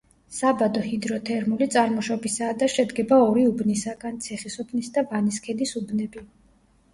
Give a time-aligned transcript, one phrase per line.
[0.35, 6.27] საბადო ჰიდროთერმული წარმოშობისაა და შედგება ორი უბნისაგან: ციხისუბნის და ვანისქედის უბნები.